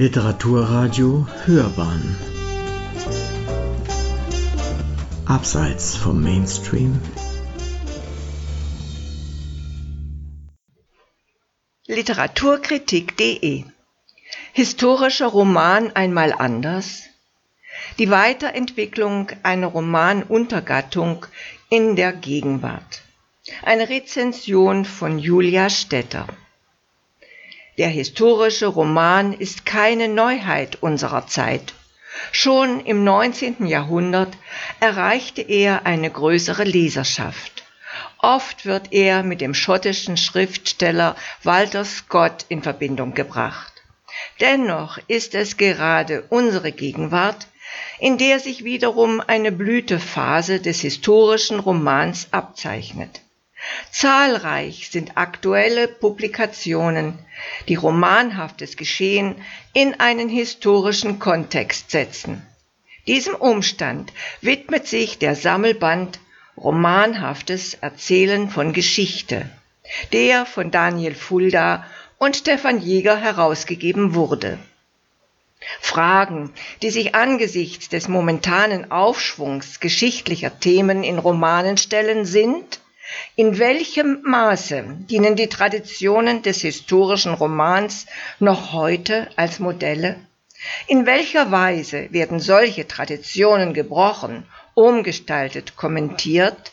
Literaturradio 0.00 1.26
Hörbahn. 1.44 2.16
Abseits 5.26 5.96
vom 5.96 6.22
Mainstream. 6.22 7.00
Literaturkritik.de 11.88 13.64
Historischer 14.52 15.26
Roman 15.26 15.90
einmal 15.96 16.32
anders. 16.32 17.02
Die 17.98 18.08
Weiterentwicklung 18.08 19.32
einer 19.42 19.66
Romanuntergattung 19.66 21.26
in 21.70 21.96
der 21.96 22.12
Gegenwart. 22.12 23.02
Eine 23.64 23.88
Rezension 23.88 24.84
von 24.84 25.18
Julia 25.18 25.68
Stetter 25.68 26.28
der 27.78 27.88
historische 27.88 28.66
Roman 28.66 29.32
ist 29.32 29.64
keine 29.64 30.08
Neuheit 30.08 30.82
unserer 30.82 31.26
Zeit. 31.26 31.74
Schon 32.32 32.80
im 32.80 33.04
19. 33.04 33.66
Jahrhundert 33.66 34.36
erreichte 34.80 35.42
er 35.42 35.86
eine 35.86 36.10
größere 36.10 36.64
Leserschaft. 36.64 37.64
Oft 38.18 38.66
wird 38.66 38.92
er 38.92 39.22
mit 39.22 39.40
dem 39.40 39.54
schottischen 39.54 40.16
Schriftsteller 40.16 41.14
Walter 41.44 41.84
Scott 41.84 42.46
in 42.48 42.62
Verbindung 42.62 43.14
gebracht. 43.14 43.72
Dennoch 44.40 44.98
ist 45.06 45.36
es 45.36 45.56
gerade 45.56 46.24
unsere 46.28 46.72
Gegenwart, 46.72 47.46
in 48.00 48.18
der 48.18 48.40
sich 48.40 48.64
wiederum 48.64 49.20
eine 49.24 49.52
Blütephase 49.52 50.58
des 50.58 50.80
historischen 50.80 51.60
Romans 51.60 52.28
abzeichnet. 52.32 53.20
Zahlreich 53.90 54.90
sind 54.90 55.16
aktuelle 55.16 55.88
Publikationen, 55.88 57.18
die 57.68 57.74
romanhaftes 57.74 58.76
Geschehen 58.76 59.36
in 59.72 59.98
einen 60.00 60.28
historischen 60.28 61.18
Kontext 61.18 61.90
setzen. 61.90 62.46
Diesem 63.06 63.34
Umstand 63.34 64.12
widmet 64.40 64.86
sich 64.86 65.18
der 65.18 65.34
Sammelband 65.34 66.20
Romanhaftes 66.56 67.74
Erzählen 67.74 68.50
von 68.50 68.72
Geschichte, 68.72 69.48
der 70.12 70.44
von 70.44 70.70
Daniel 70.70 71.14
Fulda 71.14 71.86
und 72.18 72.36
Stefan 72.36 72.80
Jäger 72.80 73.16
herausgegeben 73.16 74.14
wurde. 74.14 74.58
Fragen, 75.80 76.52
die 76.82 76.90
sich 76.90 77.14
angesichts 77.14 77.88
des 77.88 78.08
momentanen 78.08 78.90
Aufschwungs 78.90 79.80
geschichtlicher 79.80 80.58
Themen 80.60 81.04
in 81.04 81.18
Romanen 81.18 81.76
stellen, 81.78 82.24
sind 82.24 82.80
in 83.36 83.58
welchem 83.58 84.20
Maße 84.24 84.84
dienen 85.08 85.36
die 85.36 85.46
Traditionen 85.46 86.42
des 86.42 86.62
historischen 86.62 87.34
Romans 87.34 88.06
noch 88.40 88.72
heute 88.72 89.28
als 89.36 89.60
Modelle? 89.60 90.16
In 90.88 91.06
welcher 91.06 91.52
Weise 91.52 92.12
werden 92.12 92.40
solche 92.40 92.88
Traditionen 92.88 93.74
gebrochen, 93.74 94.44
umgestaltet, 94.74 95.76
kommentiert? 95.76 96.72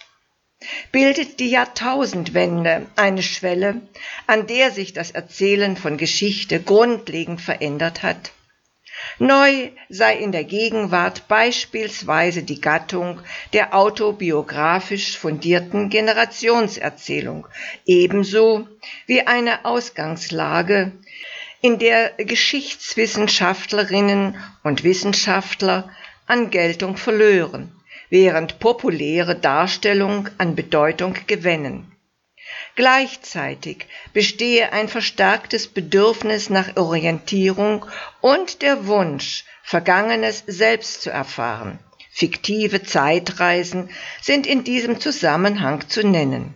Bildet 0.92 1.40
die 1.40 1.50
Jahrtausendwende 1.50 2.88
eine 2.96 3.22
Schwelle, 3.22 3.82
an 4.26 4.48
der 4.48 4.72
sich 4.72 4.94
das 4.94 5.12
Erzählen 5.12 5.78
von 5.78 5.98
Geschichte 5.98 6.60
grundlegend 6.60 7.42
verändert 7.42 8.02
hat? 8.02 8.32
Neu 9.20 9.70
sei 9.90 10.18
in 10.18 10.32
der 10.32 10.44
Gegenwart 10.44 11.28
beispielsweise 11.28 12.44
die 12.44 12.62
Gattung 12.62 13.22
der 13.54 13.74
autobiografisch 13.74 15.18
fundierten 15.18 15.90
Generationserzählung, 15.90 17.48
ebenso 17.86 18.68
wie 19.06 19.22
eine 19.22 19.66
Ausgangslage, 19.66 20.92
in 21.62 21.80
der 21.80 22.12
Geschichtswissenschaftlerinnen 22.18 24.36
und 24.64 24.84
Wissenschaftler 24.84 25.90
an 26.28 26.52
Geltung 26.52 26.98
verlören, 26.98 27.72
während 28.10 28.60
populäre 28.60 29.36
Darstellung 29.36 30.28
an 30.38 30.56
Bedeutung 30.56 31.16
gewinnen. 31.28 31.95
Gleichzeitig 32.76 33.88
bestehe 34.12 34.74
ein 34.74 34.90
verstärktes 34.90 35.68
Bedürfnis 35.68 36.50
nach 36.50 36.76
Orientierung 36.76 37.86
und 38.20 38.62
der 38.62 38.88
Wunsch, 38.88 39.46
Vergangenes 39.64 40.44
selbst 40.46 41.02
zu 41.02 41.10
erfahren. 41.10 41.80
Fiktive 42.12 42.84
Zeitreisen 42.84 43.90
sind 44.22 44.46
in 44.46 44.64
diesem 44.64 45.00
Zusammenhang 45.00 45.90
zu 45.90 46.06
nennen. 46.06 46.54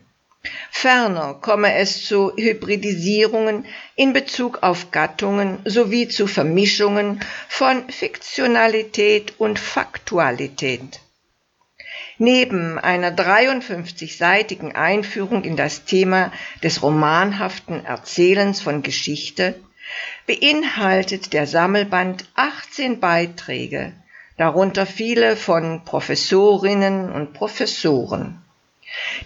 Ferner 0.71 1.33
komme 1.33 1.73
es 1.75 2.05
zu 2.05 2.31
Hybridisierungen 2.35 3.65
in 3.95 4.13
Bezug 4.13 4.63
auf 4.63 4.91
Gattungen 4.91 5.59
sowie 5.65 6.07
zu 6.07 6.27
Vermischungen 6.27 7.19
von 7.49 7.89
Fiktionalität 7.89 9.33
und 9.37 9.59
Faktualität. 9.59 11.01
Neben 12.21 12.77
einer 12.77 13.11
53-seitigen 13.11 14.75
Einführung 14.75 15.45
in 15.45 15.55
das 15.55 15.85
Thema 15.85 16.33
des 16.61 16.83
romanhaften 16.83 17.85
Erzählens 17.85 18.59
von 18.59 18.83
Geschichte 18.83 19.55
beinhaltet 20.27 21.31
der 21.31 21.47
Sammelband 21.47 22.25
18 22.35 22.99
Beiträge, 22.99 23.93
darunter 24.35 24.85
viele 24.85 25.37
von 25.37 25.85
Professorinnen 25.85 27.09
und 27.09 27.31
Professoren. 27.31 28.41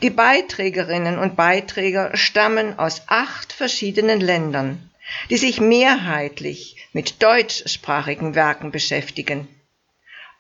Die 0.04 0.12
Beiträgerinnen 0.12 1.18
und 1.18 1.36
Beiträger 1.36 2.16
stammen 2.16 2.78
aus 2.78 3.02
acht 3.08 3.54
verschiedenen 3.54 4.22
Ländern, 4.22 4.92
die 5.32 5.38
sich 5.38 5.60
mehrheitlich 5.60 6.88
mit 6.94 7.24
deutschsprachigen 7.24 8.36
Werken 8.36 8.70
beschäftigen. 8.70 9.48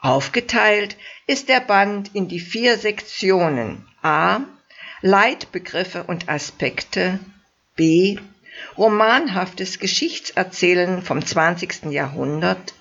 Aufgeteilt 0.04 0.98
ist 1.28 1.48
der 1.48 1.62
Band 1.62 2.12
in 2.14 2.28
die 2.28 2.42
vier 2.42 2.78
Sektionen 2.78 3.88
a. 4.02 4.42
Leitbegriffe 5.02 6.04
und 6.04 6.28
Aspekte 6.28 7.22
b. 7.78 8.20
Romanhaftes 8.78 9.80
Geschichtserzählen 9.80 11.02
vom 11.04 11.26
20. 11.26 11.86
Jahrhundert 11.86 12.74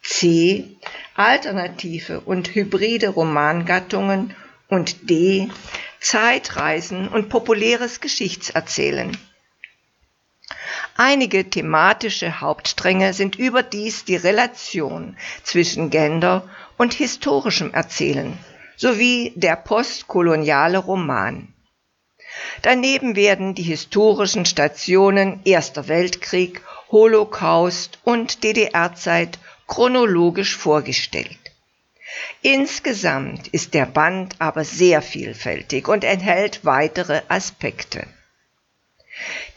c. 0.00 0.76
Alternative 1.16 2.20
und 2.20 2.54
hybride 2.54 3.08
Romangattungen 3.08 4.36
und 4.68 5.10
d. 5.10 5.48
Zeitreisen 5.98 7.08
und 7.08 7.30
populäres 7.30 7.98
Geschichtserzählen. 8.00 9.16
Einige 10.96 11.50
thematische 11.50 12.40
Hauptstränge 12.40 13.14
sind 13.14 13.36
überdies 13.36 14.04
die 14.04 14.16
Relation 14.16 15.16
zwischen 15.42 15.90
Gender 15.90 16.48
und 16.78 16.94
historischem 16.94 17.72
Erzählen 17.74 18.38
sowie 18.76 19.32
der 19.34 19.56
postkoloniale 19.56 20.78
Roman. 20.78 21.48
Daneben 22.62 23.16
werden 23.16 23.54
die 23.54 23.62
historischen 23.62 24.46
Stationen 24.46 25.40
Erster 25.44 25.88
Weltkrieg, 25.88 26.62
Holocaust 26.90 27.98
und 28.04 28.42
DDR-Zeit 28.44 29.38
chronologisch 29.66 30.56
vorgestellt. 30.56 31.38
Insgesamt 32.42 33.48
ist 33.48 33.74
der 33.74 33.86
Band 33.86 34.36
aber 34.38 34.64
sehr 34.64 35.02
vielfältig 35.02 35.88
und 35.88 36.04
enthält 36.04 36.64
weitere 36.64 37.22
Aspekte. 37.28 38.06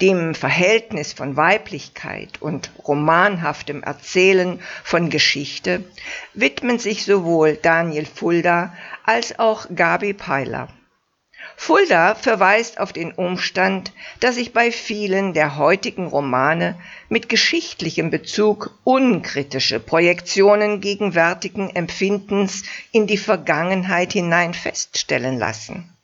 Dem 0.02 0.36
Verhältnis 0.36 1.14
von 1.14 1.36
Weiblichkeit 1.36 2.42
und 2.42 2.72
romanhaftem 2.88 3.82
Erzählen 3.82 4.60
von 4.84 5.10
Geschichte 5.10 5.84
widmen 6.34 6.78
sich 6.78 7.06
sowohl 7.06 7.56
Daniel 7.56 8.06
Fulda 8.06 8.74
als 9.04 9.40
auch 9.40 9.66
Gabi 9.74 10.14
Peiler. 10.14 10.70
Fulda 11.60 12.14
verweist 12.14 12.80
auf 12.80 12.94
den 12.94 13.12
Umstand, 13.12 13.92
dass 14.20 14.36
sich 14.36 14.54
bei 14.54 14.72
vielen 14.72 15.34
der 15.34 15.58
heutigen 15.58 16.06
Romane 16.06 16.80
mit 17.10 17.30
geschichtlichem 17.30 18.12
Bezug 18.12 18.78
unkritische 18.84 19.80
Projektionen 19.80 20.82
gegenwärtigen 20.82 21.76
Empfindens 21.76 22.62
in 22.92 23.08
die 23.08 23.18
Vergangenheit 23.18 24.14
hinein 24.14 24.54
feststellen 24.54 25.40
lassen. 25.40 25.97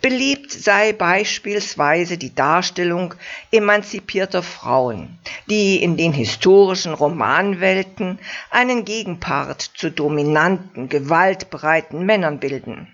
Beliebt 0.00 0.52
sei 0.52 0.92
beispielsweise 0.92 2.18
die 2.18 2.34
Darstellung 2.34 3.14
emanzipierter 3.50 4.42
Frauen, 4.42 5.18
die 5.46 5.82
in 5.82 5.96
den 5.96 6.12
historischen 6.12 6.94
Romanwelten 6.94 8.18
einen 8.50 8.84
Gegenpart 8.84 9.62
zu 9.62 9.90
dominanten, 9.90 10.88
gewaltbereiten 10.88 12.06
Männern 12.06 12.38
bilden. 12.38 12.88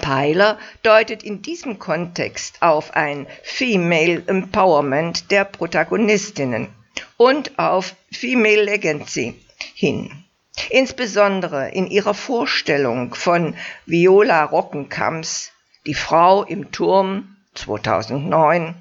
Peiler 0.00 0.58
deutet 0.82 1.22
in 1.22 1.42
diesem 1.42 1.78
Kontext 1.78 2.60
auf 2.60 2.94
ein 2.94 3.26
Female 3.42 4.22
Empowerment 4.26 5.30
der 5.30 5.44
Protagonistinnen 5.44 6.68
und 7.16 7.58
auf 7.58 7.94
Female 8.10 8.62
Legacy 8.64 9.40
hin 9.74 10.24
insbesondere 10.70 11.70
in 11.70 11.86
ihrer 11.86 12.14
Vorstellung 12.14 13.14
von 13.14 13.56
Viola 13.86 14.44
Rockenkamps 14.44 15.52
Die 15.86 15.94
Frau 15.94 16.44
im 16.44 16.70
Turm 16.72 17.36
2009 17.54 18.74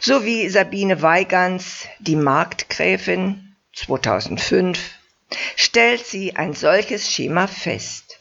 sowie 0.00 0.48
Sabine 0.48 1.02
Weigans 1.02 1.86
Die 1.98 2.16
Marktgräfin 2.16 3.56
2005 3.74 4.78
stellt 5.56 6.04
sie 6.06 6.36
ein 6.36 6.52
solches 6.52 7.10
Schema 7.10 7.46
fest. 7.46 8.18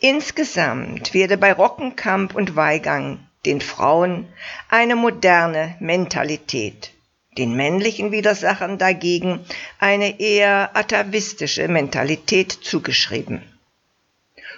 Insgesamt 0.00 1.12
werde 1.14 1.36
bei 1.36 1.52
Rockenkamp 1.52 2.34
und 2.34 2.56
Weigang 2.56 3.26
den 3.44 3.60
Frauen 3.60 4.32
eine 4.68 4.96
moderne 4.96 5.76
Mentalität, 5.80 6.92
den 7.40 7.56
männlichen 7.56 8.12
Widersachern 8.12 8.76
dagegen 8.76 9.40
eine 9.78 10.20
eher 10.20 10.76
atavistische 10.76 11.66
Mentalität 11.68 12.52
zugeschrieben. 12.52 13.42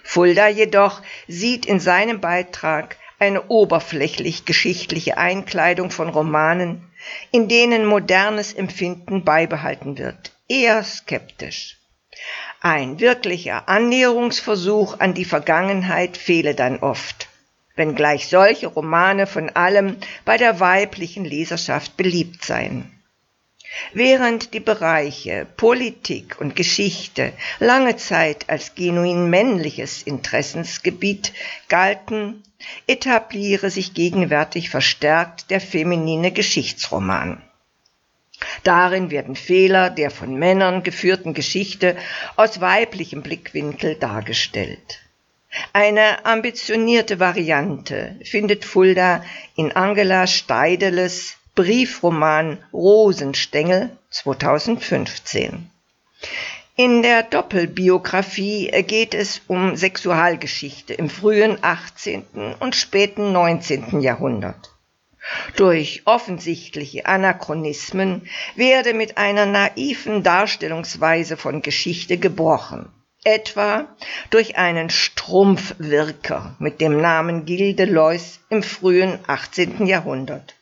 Fulda 0.02 0.48
jedoch 0.48 1.00
sieht 1.28 1.64
in 1.64 1.78
seinem 1.78 2.20
Beitrag 2.20 2.96
eine 3.20 3.46
oberflächlich 3.48 4.44
geschichtliche 4.46 5.16
Einkleidung 5.16 5.92
von 5.92 6.08
Romanen, 6.08 6.90
in 7.30 7.48
denen 7.48 7.86
modernes 7.86 8.52
Empfinden 8.52 9.22
beibehalten 9.24 9.96
wird, 9.96 10.32
eher 10.48 10.82
skeptisch. 10.82 11.78
Ein 12.60 12.98
wirklicher 12.98 13.68
Annäherungsversuch 13.68 14.98
an 14.98 15.14
die 15.14 15.24
Vergangenheit 15.24 16.16
fehle 16.16 16.56
dann 16.56 16.80
oft, 16.80 17.28
wenngleich 17.74 18.28
solche 18.28 18.66
Romane 18.66 19.26
von 19.26 19.48
allem 19.50 19.96
bei 20.24 20.36
der 20.36 20.60
weiblichen 20.60 21.24
Leserschaft 21.24 21.96
beliebt 21.96 22.44
seien. 22.44 22.90
Während 23.94 24.52
die 24.52 24.60
Bereiche 24.60 25.46
Politik 25.56 26.38
und 26.40 26.54
Geschichte 26.56 27.32
lange 27.58 27.96
Zeit 27.96 28.50
als 28.50 28.74
genuin 28.74 29.30
männliches 29.30 30.02
Interessensgebiet 30.02 31.32
galten, 31.68 32.42
etabliere 32.86 33.70
sich 33.70 33.94
gegenwärtig 33.94 34.68
verstärkt 34.68 35.50
der 35.50 35.60
feminine 35.60 36.32
Geschichtsroman. 36.32 37.42
Darin 38.62 39.10
werden 39.10 39.36
Fehler 39.36 39.88
der 39.88 40.10
von 40.10 40.34
Männern 40.34 40.82
geführten 40.82 41.32
Geschichte 41.32 41.96
aus 42.36 42.60
weiblichem 42.60 43.22
Blickwinkel 43.22 43.94
dargestellt. 43.94 45.01
Eine 45.74 46.24
ambitionierte 46.24 47.20
Variante 47.20 48.16
findet 48.24 48.64
Fulda 48.64 49.22
in 49.54 49.72
Angela 49.72 50.26
Steideles 50.26 51.36
Briefroman 51.54 52.58
Rosenstengel 52.72 53.90
2015. 54.10 55.70
In 56.76 57.02
der 57.02 57.22
Doppelbiografie 57.22 58.70
geht 58.86 59.12
es 59.12 59.42
um 59.46 59.76
Sexualgeschichte 59.76 60.94
im 60.94 61.10
frühen 61.10 61.58
18. 61.60 62.24
und 62.58 62.74
späten 62.74 63.32
19. 63.32 64.00
Jahrhundert. 64.00 64.70
Durch 65.56 66.02
offensichtliche 66.06 67.04
Anachronismen 67.04 68.28
werde 68.56 68.94
mit 68.94 69.18
einer 69.18 69.44
naiven 69.44 70.22
Darstellungsweise 70.22 71.36
von 71.36 71.60
Geschichte 71.60 72.16
gebrochen, 72.16 72.88
etwa 73.24 73.86
durch 74.30 74.56
einen 74.56 74.90
Strumpfwirker 74.90 76.56
mit 76.58 76.80
dem 76.80 77.00
Namen 77.00 77.44
Gildelois 77.44 78.40
im 78.48 78.62
frühen 78.62 79.18
18. 79.26 79.86
Jahrhundert. 79.86 80.54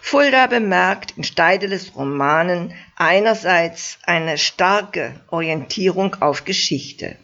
Fulda 0.00 0.46
bemerkt 0.46 1.16
in 1.16 1.24
Steideles 1.24 1.96
Romanen 1.96 2.74
einerseits 2.96 3.98
eine 4.04 4.38
starke 4.38 5.20
Orientierung 5.30 6.16
auf 6.20 6.44
Geschichte, 6.44 7.16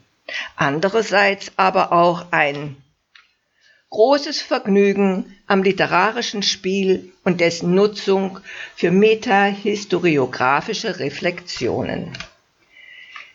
andererseits 0.57 1.53
aber 1.57 1.93
auch 1.93 2.33
ein 2.33 2.77
großes 3.91 4.43
Vergnügen 4.43 5.37
am 5.47 5.63
literarischen 5.63 6.43
Spiel 6.43 7.13
und 7.25 7.41
dessen 7.41 7.73
Nutzung 7.75 8.41
für 8.75 8.91
metahistoriografische 8.91 10.99
Reflexionen. 10.99 12.13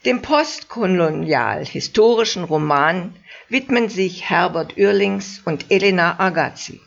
Dem 0.05 0.21
postkolonial-historischen 0.21 2.43
Roman 2.43 3.15
widmen 3.49 3.89
sich 3.89 4.29
Herbert 4.29 4.77
Uerlings 4.77 5.41
und 5.43 5.71
Elena 5.71 6.19
Agazzi. 6.19 6.79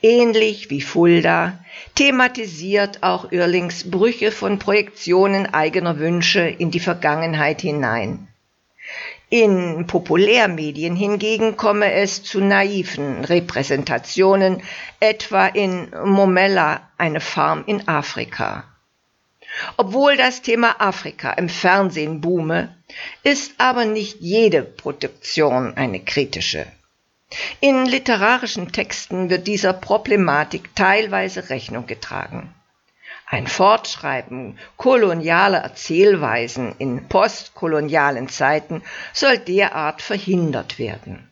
Ähnlich 0.00 0.70
wie 0.70 0.80
Fulda 0.80 1.58
thematisiert 1.96 3.02
auch 3.02 3.32
Irlings 3.32 3.90
Brüche 3.90 4.30
von 4.30 4.60
Projektionen 4.60 5.52
eigener 5.52 5.98
Wünsche 5.98 6.42
in 6.42 6.70
die 6.70 6.78
Vergangenheit 6.78 7.62
hinein. 7.62 8.28
In 9.28 9.88
Populärmedien 9.88 10.94
hingegen 10.94 11.56
komme 11.56 11.94
es 11.94 12.22
zu 12.22 12.40
naiven 12.40 13.24
Repräsentationen, 13.24 14.62
etwa 15.00 15.48
in 15.48 15.88
Momella, 16.04 16.88
eine 16.96 17.20
Farm 17.20 17.64
in 17.66 17.88
Afrika. 17.88 18.62
Obwohl 19.76 20.16
das 20.16 20.42
Thema 20.42 20.80
Afrika 20.80 21.32
im 21.32 21.48
Fernsehen 21.48 22.20
boome, 22.20 22.74
ist 23.22 23.54
aber 23.58 23.84
nicht 23.84 24.20
jede 24.20 24.62
Produktion 24.62 25.76
eine 25.76 26.00
kritische. 26.00 26.66
In 27.60 27.86
literarischen 27.86 28.72
Texten 28.72 29.30
wird 29.30 29.46
dieser 29.46 29.72
Problematik 29.72 30.74
teilweise 30.76 31.50
Rechnung 31.50 31.86
getragen. 31.86 32.54
Ein 33.28 33.48
Fortschreiben 33.48 34.56
kolonialer 34.76 35.58
Erzählweisen 35.58 36.76
in 36.78 37.08
postkolonialen 37.08 38.28
Zeiten 38.28 38.82
soll 39.12 39.38
derart 39.38 40.00
verhindert 40.00 40.78
werden. 40.78 41.28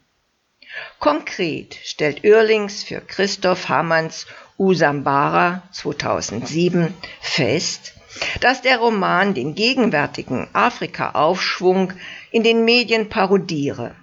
Konkret 0.98 1.78
stellt 1.84 2.24
Oerlings 2.24 2.82
für 2.82 3.00
Christoph 3.00 3.68
Hammanns 3.68 4.26
Usambara 4.58 5.62
2007 5.70 6.92
fest, 7.20 7.93
dass 8.40 8.62
der 8.62 8.78
Roman 8.78 9.34
den 9.34 9.54
gegenwärtigen 9.54 10.48
Afrika-Aufschwung 10.52 11.92
in 12.30 12.42
den 12.42 12.64
Medien 12.64 13.08
parodiere 13.08 13.94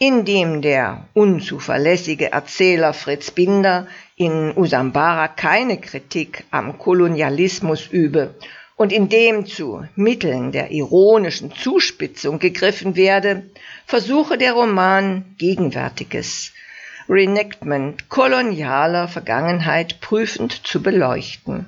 indem 0.00 0.62
der 0.62 1.08
unzuverlässige 1.12 2.32
Erzähler 2.32 2.94
Fritz 2.94 3.30
Binder 3.30 3.86
in 4.16 4.56
Usambara 4.56 5.28
keine 5.28 5.78
Kritik 5.78 6.44
am 6.50 6.78
Kolonialismus 6.78 7.86
übe 7.86 8.34
und 8.76 8.94
indem 8.94 9.44
zu 9.44 9.84
Mitteln 9.96 10.52
der 10.52 10.70
ironischen 10.70 11.52
Zuspitzung 11.54 12.38
gegriffen 12.38 12.96
werde, 12.96 13.50
versuche 13.84 14.38
der 14.38 14.54
Roman 14.54 15.34
Gegenwärtiges 15.36 16.52
Reenactment 17.06 18.08
kolonialer 18.08 19.06
Vergangenheit 19.06 20.00
prüfend 20.00 20.66
zu 20.66 20.82
beleuchten. 20.82 21.66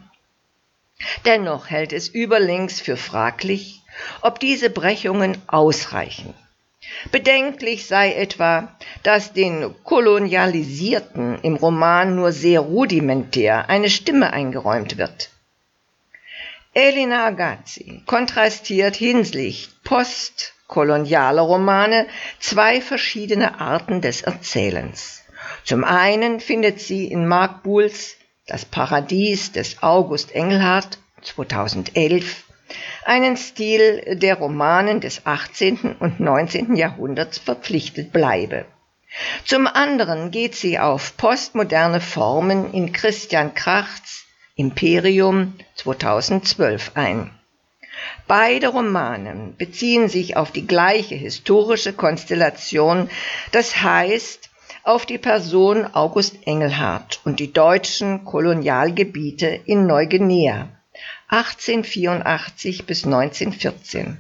Dennoch 1.25 1.71
hält 1.71 1.93
es 1.93 2.09
überlinks 2.09 2.81
für 2.81 2.97
fraglich, 2.97 3.83
ob 4.21 4.41
diese 4.41 4.71
Brechungen 4.71 5.41
ausreichen. 5.47 6.35
Bedenklich 7.11 7.87
sei 7.87 8.13
etwa, 8.15 8.77
dass 9.03 9.33
den 9.33 9.75
Kolonialisierten 9.85 11.39
im 11.43 11.57
Roman 11.57 12.17
nur 12.17 12.33
sehr 12.33 12.61
rudimentär 12.61 13.69
eine 13.69 13.91
Stimme 13.91 14.33
eingeräumt 14.33 14.99
wird. 14.99 15.31
Elena 16.75 17.27
Agazzi 17.27 18.03
kontrastiert 18.07 18.97
hinsichtlich 18.97 19.69
postkolonialer 19.85 21.43
Romane 21.43 22.07
zwei 22.41 22.81
verschiedene 22.81 23.61
Arten 23.61 24.01
des 24.01 24.23
Erzählens. 24.23 25.23
Zum 25.65 25.85
einen 25.85 26.41
findet 26.41 26.81
sie 26.81 27.07
in 27.07 27.27
Mark 27.29 27.63
Buhls 27.63 28.17
Das 28.47 28.65
Paradies 28.65 29.53
des 29.53 29.85
August 29.85 30.35
Engelhardt 30.35 30.99
2011 31.23 32.43
einen 33.05 33.37
Stil 33.37 34.17
der 34.17 34.35
Romanen 34.35 35.01
des 35.01 35.27
18. 35.27 35.97
und 36.01 36.19
19. 36.19 36.75
Jahrhunderts 36.75 37.39
verpflichtet 37.39 38.13
bleibe. 38.13 38.65
Zum 39.45 39.69
anderen 39.69 40.33
geht 40.33 40.57
sie 40.57 40.81
auf 40.81 41.17
postmoderne 41.17 42.01
Formen 42.01 42.73
in 42.73 42.93
Christian 42.93 43.55
Krachts 43.55 44.25
Imperium 44.57 45.55
2012 45.77 46.93
ein. 46.95 47.31
Beide 48.27 48.69
Romane 48.69 49.55
beziehen 49.57 50.09
sich 50.09 50.37
auf 50.37 50.51
die 50.51 50.67
gleiche 50.67 51.15
historische 51.15 51.93
Konstellation, 51.93 53.09
das 53.53 53.83
heißt 53.83 54.51
auf 54.85 55.07
die 55.07 55.19
Person 55.19 55.87
August 55.95 56.47
Engelhardt 56.47 57.21
und 57.25 57.39
die 57.39 57.53
deutschen 57.53 58.25
Kolonialgebiete 58.25 59.61
in 59.65 59.87
Neuguinea. 59.87 60.69
1884 61.29 62.85
bis 62.85 63.05
1914. 63.05 64.19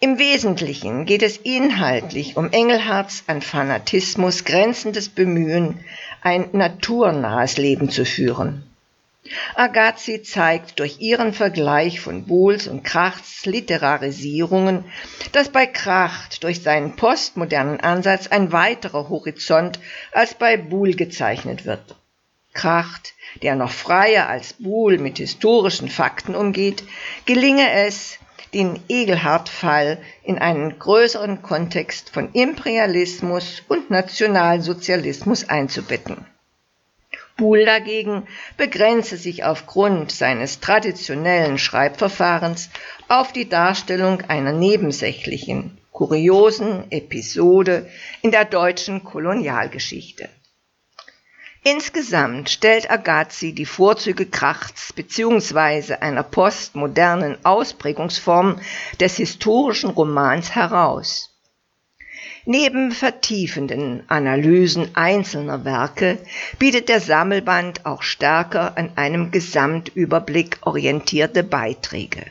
Im 0.00 0.18
Wesentlichen 0.18 1.04
geht 1.04 1.22
es 1.22 1.36
inhaltlich 1.36 2.36
um 2.36 2.50
Engelhards 2.50 3.24
an 3.26 3.42
Fanatismus 3.42 4.44
grenzendes 4.44 5.08
Bemühen, 5.08 5.80
ein 6.22 6.48
naturnahes 6.52 7.58
Leben 7.58 7.90
zu 7.90 8.04
führen. 8.04 8.64
Agazi 9.54 10.22
zeigt 10.22 10.80
durch 10.80 11.00
ihren 11.00 11.32
Vergleich 11.32 12.00
von 12.00 12.26
Bohls 12.26 12.66
und 12.66 12.82
Krachts 12.82 13.46
Literarisierungen, 13.46 14.84
dass 15.30 15.48
bei 15.48 15.66
Kracht 15.66 16.42
durch 16.42 16.62
seinen 16.62 16.96
postmodernen 16.96 17.80
Ansatz 17.80 18.26
ein 18.26 18.50
weiterer 18.50 19.08
Horizont 19.08 19.78
als 20.10 20.34
bei 20.34 20.56
Buhl 20.56 20.94
gezeichnet 20.94 21.66
wird. 21.66 21.96
Kracht, 22.52 23.14
der 23.42 23.54
noch 23.54 23.70
freier 23.70 24.28
als 24.28 24.54
Buhl 24.54 24.98
mit 24.98 25.18
historischen 25.18 25.88
Fakten 25.88 26.34
umgeht, 26.34 26.82
gelinge 27.24 27.70
es, 27.70 28.18
den 28.52 28.82
Egelhard-Fall 28.88 29.98
in 30.24 30.38
einen 30.38 30.78
größeren 30.78 31.42
Kontext 31.42 32.10
von 32.10 32.32
Imperialismus 32.32 33.62
und 33.68 33.90
Nationalsozialismus 33.90 35.48
einzubetten. 35.48 36.26
Buhl 37.42 37.64
dagegen 37.64 38.28
begrenze 38.56 39.16
sich 39.16 39.42
aufgrund 39.42 40.12
seines 40.12 40.60
traditionellen 40.60 41.58
Schreibverfahrens 41.58 42.70
auf 43.08 43.32
die 43.32 43.48
Darstellung 43.48 44.20
einer 44.28 44.52
nebensächlichen, 44.52 45.76
kuriosen 45.90 46.88
Episode 46.92 47.90
in 48.20 48.30
der 48.30 48.44
deutschen 48.44 49.02
Kolonialgeschichte. 49.02 50.28
Insgesamt 51.64 52.48
stellt 52.48 52.88
Agazi 52.88 53.52
die 53.52 53.66
Vorzüge 53.66 54.26
Krachts 54.26 54.92
bzw. 54.92 55.94
einer 55.94 56.22
postmodernen 56.22 57.44
Ausprägungsform 57.44 58.60
des 59.00 59.16
historischen 59.16 59.90
Romans 59.90 60.54
heraus. 60.54 61.31
Neben 62.44 62.90
vertiefenden 62.90 64.02
Analysen 64.08 64.96
einzelner 64.96 65.64
Werke 65.64 66.18
bietet 66.58 66.88
der 66.88 67.00
Sammelband 67.00 67.86
auch 67.86 68.02
stärker 68.02 68.76
an 68.76 68.92
einem 68.96 69.30
Gesamtüberblick 69.30 70.58
orientierte 70.62 71.44
Beiträge. 71.44 72.26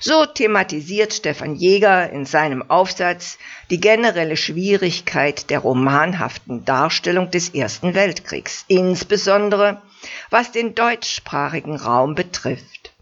So 0.00 0.26
thematisiert 0.26 1.12
Stefan 1.12 1.54
Jäger 1.54 2.10
in 2.10 2.26
seinem 2.26 2.68
Aufsatz 2.68 3.38
die 3.70 3.80
generelle 3.80 4.36
Schwierigkeit 4.36 5.50
der 5.50 5.60
romanhaften 5.60 6.64
Darstellung 6.64 7.30
des 7.30 7.50
Ersten 7.50 7.94
Weltkriegs, 7.94 8.64
insbesondere 8.66 9.82
was 10.30 10.50
den 10.50 10.74
deutschsprachigen 10.74 11.76
Raum 11.76 12.16
betrifft. 12.16 12.92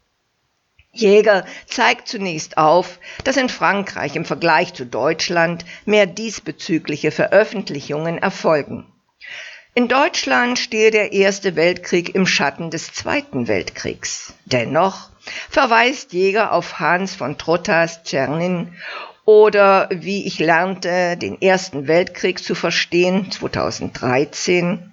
Jäger 0.99 1.45
zeigt 1.67 2.09
zunächst 2.09 2.59
auf, 2.59 2.99
dass 3.25 3.37
in 3.37 3.49
Frankreich 3.49 4.17
im 4.17 4.25
Vergleich 4.25 4.75
zu 4.75 4.85
Deutschland 4.85 5.65
mehr 5.85 6.07
diesbezügliche 6.07 7.11
Veröffentlichungen 7.11 8.19
erfolgen. 8.19 8.87
In 9.75 9.89
Deutschland 9.89 10.59
stehe 10.59 10.91
der 10.91 11.13
Erste 11.13 11.55
Weltkrieg 11.55 12.15
im 12.15 12.27
Schatten 12.27 12.71
des 12.71 12.95
Zweiten 12.95 13.47
Weltkriegs. 13.47 14.33
Dennoch 14.47 15.11
verweist 15.51 16.13
Jäger 16.15 16.53
auf 16.53 16.81
Hans 16.81 17.15
von 17.15 17.37
Trottas 17.37 18.03
Tschernin 18.03 18.73
oder 19.27 19.89
wie 19.93 20.27
ich 20.27 20.39
lernte, 20.39 21.17
den 21.17 21.43
Ersten 21.43 21.89
Weltkrieg 21.89 22.43
zu 22.43 22.55
verstehen, 22.55 23.31
2013 23.31 24.93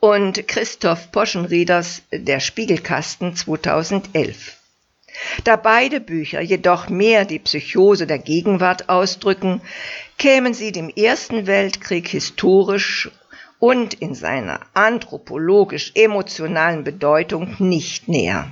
und 0.00 0.46
Christoph 0.48 1.12
Poschenrieders 1.12 2.02
Der 2.10 2.40
Spiegelkasten 2.40 3.36
2011. 3.36 4.57
Da 5.44 5.56
beide 5.56 6.00
Bücher 6.00 6.40
jedoch 6.40 6.88
mehr 6.88 7.24
die 7.24 7.38
Psychose 7.38 8.06
der 8.06 8.18
Gegenwart 8.18 8.88
ausdrücken, 8.88 9.60
kämen 10.16 10.54
sie 10.54 10.72
dem 10.72 10.88
Ersten 10.88 11.46
Weltkrieg 11.46 12.08
historisch 12.08 13.10
und 13.58 13.94
in 13.94 14.14
seiner 14.14 14.60
anthropologisch-emotionalen 14.74 16.84
Bedeutung 16.84 17.56
nicht 17.58 18.08
näher. 18.08 18.50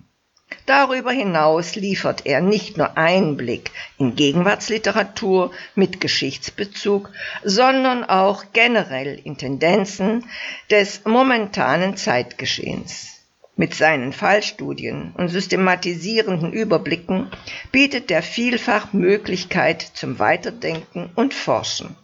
Darüber 0.67 1.13
hinaus 1.13 1.75
liefert 1.75 2.25
er 2.25 2.41
nicht 2.41 2.79
nur 2.79 2.97
Einblick 2.97 3.71
in 3.99 4.17
Gegenwartsliteratur 4.17 5.53
mit 5.75 6.01
Geschichtsbezug, 6.01 7.11
sondern 7.43 8.05
auch 8.05 8.45
generell 8.55 9.21
in 9.23 9.37
Tendenzen 9.37 10.25
des 10.71 11.05
momentanen 11.05 11.99
Zeitgeschehens. 11.99 13.11
Mit 13.57 13.75
seinen 13.75 14.13
Fallstudien 14.13 15.13
und 15.17 15.29
systematisierenden 15.29 16.53
Überblicken 16.53 17.31
bietet 17.71 18.11
er 18.11 18.23
vielfach 18.23 18.93
Möglichkeit 18.93 19.83
zum 19.83 20.19
Weiterdenken 20.19 21.11
und 21.15 21.35
Forschen. 21.35 21.95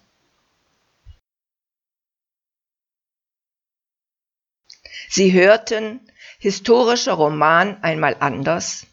Sie 5.08 5.32
hörten 5.32 6.00
historischer 6.40 7.12
Roman 7.12 7.76
einmal 7.82 8.16
anders, 8.18 8.86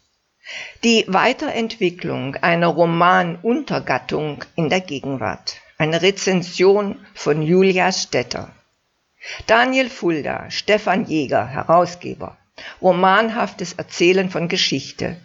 die 0.84 1.04
Weiterentwicklung 1.08 2.36
einer 2.36 2.68
Romanuntergattung 2.68 4.44
in 4.54 4.68
der 4.68 4.80
Gegenwart, 4.80 5.56
eine 5.78 6.00
Rezension 6.02 7.04
von 7.14 7.42
Julia 7.42 7.90
Stetter. 7.90 8.52
Daniel 9.46 9.90
Fulda, 9.90 10.50
Stefan 10.50 11.06
Jäger, 11.06 11.46
Herausgeber. 11.46 12.36
Romanhaftes 12.82 13.74
Erzählen 13.74 14.30
von 14.30 14.48
Geschichte, 14.48 15.16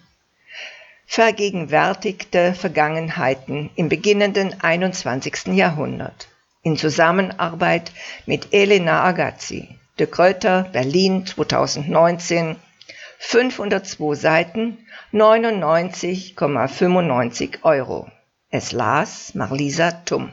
vergegenwärtigte 1.06 2.54
Vergangenheiten 2.54 3.70
im 3.76 3.90
beginnenden 3.90 4.62
21. 4.62 5.48
Jahrhundert. 5.48 6.28
In 6.62 6.78
Zusammenarbeit 6.78 7.92
mit 8.26 8.54
Elena 8.54 9.04
Agazzi, 9.04 9.78
De 10.00 10.08
Gröter, 10.08 10.68
Berlin 10.74 11.26
2019, 11.26 12.56
502 13.20 14.16
Seiten, 14.16 14.80
99,95 15.12 17.60
Euro. 17.64 18.12
Es 18.50 18.72
las 18.72 19.36
Marlisa 19.36 20.04
Tumm. 20.04 20.32